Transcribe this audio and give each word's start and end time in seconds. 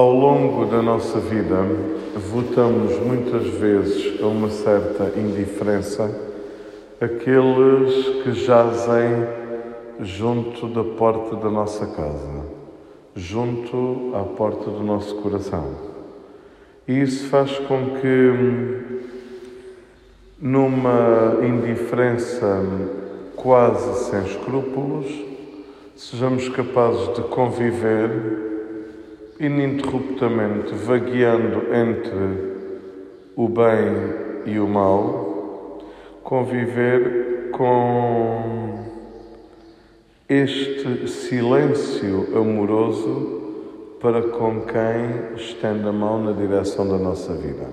Ao 0.00 0.14
longo 0.14 0.64
da 0.64 0.80
nossa 0.80 1.20
vida, 1.20 1.58
votamos 2.16 2.98
muitas 3.00 3.46
vezes 3.48 4.18
a 4.22 4.26
uma 4.28 4.48
certa 4.48 5.12
indiferença 5.14 6.10
aqueles 6.98 8.22
que 8.22 8.32
jazem 8.32 9.26
junto 10.00 10.68
da 10.68 10.82
porta 10.82 11.36
da 11.36 11.50
nossa 11.50 11.86
casa, 11.88 12.46
junto 13.14 14.12
à 14.14 14.22
porta 14.22 14.70
do 14.70 14.82
nosso 14.82 15.16
coração. 15.16 15.66
E 16.88 17.02
isso 17.02 17.28
faz 17.28 17.58
com 17.58 17.96
que, 18.00 19.10
numa 20.40 21.40
indiferença 21.42 22.62
quase 23.36 24.06
sem 24.06 24.22
escrúpulos, 24.22 25.14
sejamos 25.94 26.48
capazes 26.48 27.12
de 27.12 27.20
conviver 27.24 28.49
ininterruptamente 29.40 30.74
vagueando 30.74 31.74
entre 31.74 32.50
o 33.34 33.48
bem 33.48 34.20
e 34.44 34.58
o 34.60 34.68
mal, 34.68 35.78
conviver 36.22 37.50
com 37.52 38.84
este 40.28 41.08
silêncio 41.08 42.28
amoroso 42.36 43.40
para 44.00 44.22
com 44.22 44.60
quem 44.60 45.36
estende 45.36 45.88
a 45.88 45.92
mão 45.92 46.22
na 46.22 46.32
direção 46.32 46.86
da 46.86 46.98
nossa 46.98 47.32
vida. 47.32 47.66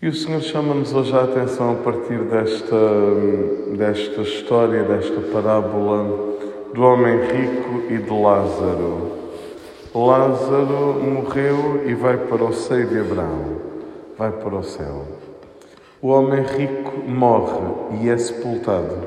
E 0.00 0.08
o 0.08 0.14
Senhor 0.14 0.40
chama-nos 0.40 0.94
hoje 0.94 1.14
a 1.14 1.24
atenção 1.24 1.72
a 1.72 1.74
partir 1.74 2.20
desta, 2.20 2.76
desta 3.76 4.22
história, 4.22 4.82
desta 4.84 5.20
parábola 5.32 6.38
do 6.72 6.82
homem 6.82 7.20
rico 7.20 7.92
e 7.92 7.98
de 7.98 8.10
Lázaro. 8.10 9.19
Lázaro 9.92 11.02
morreu 11.02 11.82
e 11.84 11.94
vai 11.94 12.16
para 12.16 12.44
o 12.44 12.52
seio 12.52 12.86
de 12.86 13.00
Abraão, 13.00 13.56
vai 14.16 14.30
para 14.30 14.54
o 14.54 14.62
céu. 14.62 15.04
O 16.00 16.08
homem 16.08 16.44
rico 16.44 16.96
morre 17.08 17.98
e 18.00 18.08
é 18.08 18.16
sepultado, 18.16 18.98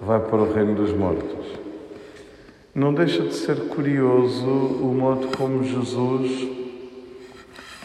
vai 0.00 0.18
para 0.18 0.38
o 0.38 0.50
reino 0.50 0.74
dos 0.76 0.94
mortos. 0.94 1.46
Não 2.74 2.94
deixa 2.94 3.22
de 3.22 3.34
ser 3.34 3.56
curioso 3.68 4.48
o 4.48 4.94
modo 4.98 5.28
como 5.36 5.62
Jesus 5.62 6.48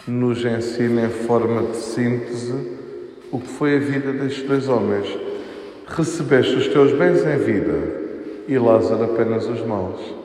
nos 0.08 0.42
ensina 0.46 1.04
em 1.04 1.10
forma 1.10 1.62
de 1.64 1.76
síntese 1.76 2.54
o 3.30 3.38
que 3.38 3.48
foi 3.48 3.76
a 3.76 3.80
vida 3.80 4.12
destes 4.12 4.48
dois 4.48 4.66
homens. 4.66 5.14
Recebeste 5.86 6.56
os 6.56 6.68
teus 6.68 6.90
bens 6.92 7.22
em 7.26 7.36
vida 7.36 8.02
e 8.48 8.58
Lázaro 8.58 9.04
apenas 9.04 9.46
os 9.46 9.60
maus. 9.66 10.23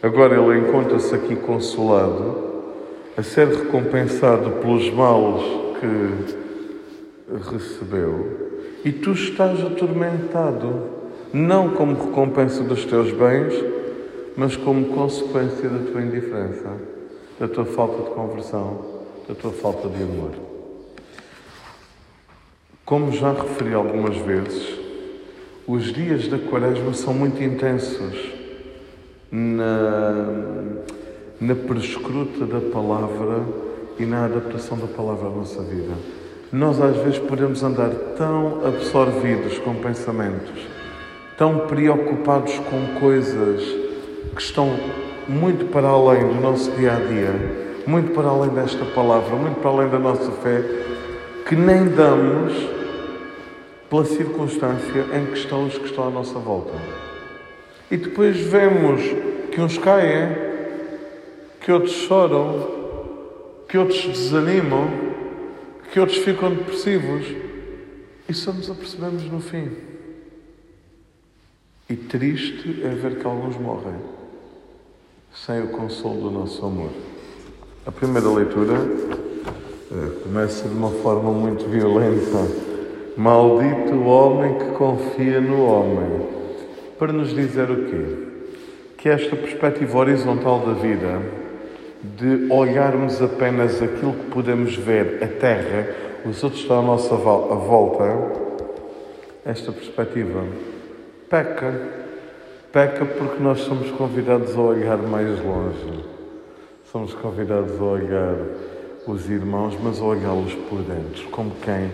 Agora 0.00 0.36
ele 0.36 0.60
encontra-se 0.60 1.12
aqui 1.12 1.34
consolado, 1.34 2.46
a 3.16 3.22
ser 3.22 3.48
recompensado 3.48 4.50
pelos 4.60 4.88
males 4.90 5.42
que 5.80 7.52
recebeu, 7.52 8.60
e 8.84 8.92
tu 8.92 9.10
estás 9.10 9.60
atormentado, 9.60 10.98
não 11.32 11.70
como 11.70 11.94
recompensa 11.94 12.62
dos 12.62 12.84
teus 12.84 13.10
bens, 13.10 13.52
mas 14.36 14.56
como 14.56 14.94
consequência 14.94 15.68
da 15.68 15.90
tua 15.90 16.00
indiferença, 16.00 16.76
da 17.40 17.48
tua 17.48 17.64
falta 17.64 18.04
de 18.04 18.10
conversão, 18.10 18.84
da 19.28 19.34
tua 19.34 19.50
falta 19.50 19.88
de 19.88 20.00
amor. 20.00 20.30
Como 22.84 23.10
já 23.10 23.32
referi 23.32 23.74
algumas 23.74 24.16
vezes, 24.18 24.78
os 25.66 25.92
dias 25.92 26.28
da 26.28 26.38
Quaresma 26.38 26.94
são 26.94 27.12
muito 27.12 27.42
intensos 27.42 28.37
na, 29.30 30.14
na 31.40 31.54
prescruta 31.54 32.46
da 32.46 32.60
palavra 32.72 33.42
e 33.98 34.04
na 34.04 34.24
adaptação 34.24 34.78
da 34.78 34.86
palavra 34.86 35.28
à 35.28 35.30
nossa 35.30 35.62
vida. 35.62 35.92
Nós 36.52 36.80
às 36.80 36.96
vezes 36.96 37.18
podemos 37.18 37.62
andar 37.62 37.90
tão 38.16 38.66
absorvidos 38.66 39.58
com 39.58 39.74
pensamentos, 39.74 40.66
tão 41.36 41.66
preocupados 41.66 42.58
com 42.70 42.98
coisas 43.00 43.62
que 44.34 44.40
estão 44.40 44.74
muito 45.28 45.66
para 45.66 45.88
além 45.88 46.26
do 46.26 46.40
nosso 46.40 46.70
dia 46.72 46.92
a 46.92 47.00
dia, 47.00 47.34
muito 47.86 48.12
para 48.12 48.28
além 48.28 48.50
desta 48.50 48.84
palavra, 48.86 49.36
muito 49.36 49.60
para 49.60 49.70
além 49.70 49.88
da 49.90 49.98
nossa 49.98 50.30
fé, 50.30 50.62
que 51.46 51.54
nem 51.54 51.88
damos 51.88 52.54
pela 53.90 54.04
circunstância 54.04 55.04
em 55.14 55.26
que 55.26 55.38
estão 55.38 55.66
os 55.66 55.76
que 55.76 55.86
estão 55.86 56.06
à 56.08 56.10
nossa 56.10 56.38
volta. 56.38 56.72
E 57.90 57.96
depois 57.96 58.36
vemos 58.36 59.00
que 59.50 59.60
uns 59.60 59.78
caem, 59.78 60.36
que 61.60 61.72
outros 61.72 61.92
choram, 61.92 62.78
que 63.68 63.78
outros 63.78 64.06
desanimam, 64.06 64.88
que 65.90 65.98
outros 65.98 66.18
ficam 66.18 66.54
depressivos. 66.54 67.26
E 68.28 68.34
só 68.34 68.52
nos 68.52 68.70
apercebemos 68.70 69.24
no 69.24 69.40
fim. 69.40 69.70
E 71.88 71.96
triste 71.96 72.82
é 72.84 72.88
ver 72.90 73.18
que 73.18 73.26
alguns 73.26 73.56
morrem 73.56 73.94
sem 75.34 75.62
o 75.62 75.68
consolo 75.68 76.28
do 76.28 76.30
nosso 76.30 76.64
amor. 76.64 76.90
A 77.86 77.92
primeira 77.92 78.28
leitura 78.28 78.74
eh, 78.74 80.22
começa 80.22 80.68
de 80.68 80.74
uma 80.74 80.90
forma 80.90 81.32
muito 81.32 81.64
violenta. 81.66 82.68
Maldito 83.16 83.94
o 83.94 84.04
homem 84.04 84.58
que 84.58 84.72
confia 84.72 85.40
no 85.40 85.64
homem 85.64 86.37
para 86.98 87.12
nos 87.12 87.34
dizer 87.34 87.70
o 87.70 87.84
quê? 87.84 88.28
Que 88.96 89.08
esta 89.08 89.36
perspectiva 89.36 89.98
horizontal 89.98 90.60
da 90.60 90.72
vida, 90.72 91.22
de 92.02 92.52
olharmos 92.52 93.22
apenas 93.22 93.80
aquilo 93.80 94.12
que 94.12 94.30
podemos 94.30 94.74
ver, 94.74 95.22
a 95.22 95.28
terra, 95.28 95.88
os 96.24 96.42
outros 96.42 96.62
estão 96.62 96.80
à 96.80 96.82
nossa 96.82 97.14
volta, 97.14 98.04
esta 99.44 99.70
perspectiva 99.70 100.44
peca. 101.30 101.98
Peca 102.72 103.04
porque 103.04 103.42
nós 103.42 103.60
somos 103.60 103.90
convidados 103.92 104.54
a 104.56 104.60
olhar 104.60 104.98
mais 104.98 105.42
longe. 105.42 106.04
Somos 106.90 107.14
convidados 107.14 107.80
a 107.80 107.84
olhar 107.84 108.36
os 109.06 109.28
irmãos, 109.30 109.76
mas 109.82 110.00
a 110.00 110.04
olhá-los 110.04 110.54
por 110.54 110.80
dentro, 110.82 111.28
como 111.30 111.52
quem 111.62 111.90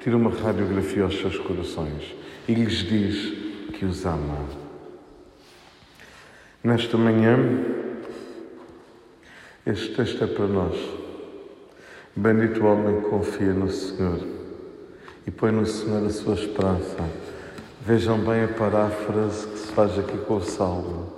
tira 0.00 0.16
uma 0.16 0.30
radiografia 0.30 1.04
aos 1.04 1.18
seus 1.18 1.38
corações 1.38 2.14
e 2.46 2.54
lhes 2.54 2.76
diz 2.78 3.47
que 3.72 3.84
os 3.84 4.04
ama. 4.04 4.38
Nesta 6.62 6.96
manhã, 6.96 7.38
este 9.66 9.94
texto 9.94 10.24
é 10.24 10.26
para 10.26 10.46
nós. 10.46 10.76
Bendito 12.16 12.62
o 12.62 12.66
homem 12.66 13.00
confia 13.02 13.52
no 13.52 13.70
Senhor 13.70 14.18
e 15.26 15.30
põe 15.30 15.52
no 15.52 15.64
Senhor 15.64 16.04
a 16.04 16.10
sua 16.10 16.34
esperança. 16.34 16.96
Vejam 17.80 18.18
bem 18.18 18.44
a 18.44 18.48
paráfrase 18.48 19.46
que 19.46 19.58
se 19.58 19.72
faz 19.72 19.98
aqui 19.98 20.18
com 20.18 20.36
o 20.36 20.42
salmo. 20.42 21.12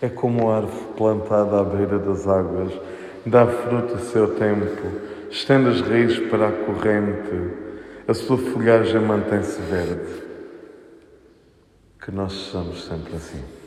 É 0.00 0.08
como 0.08 0.50
a 0.50 0.58
árvore 0.58 0.92
plantada 0.96 1.60
à 1.60 1.64
beira 1.64 1.98
das 1.98 2.28
águas, 2.28 2.72
dá 3.24 3.46
fruto 3.46 3.94
a 3.94 3.98
seu 3.98 4.34
tempo, 4.36 4.86
estende 5.30 5.70
as 5.70 5.80
raízes 5.80 6.18
para 6.28 6.48
a 6.48 6.52
corrente, 6.52 7.54
a 8.06 8.14
sua 8.14 8.36
folhagem 8.36 9.00
mantém-se 9.00 9.60
verde 9.62 10.25
que 12.06 12.12
nós 12.12 12.32
sejamos 12.32 12.84
sempre 12.84 13.16
assim. 13.16 13.65